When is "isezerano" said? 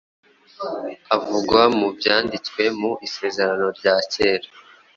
3.07-3.65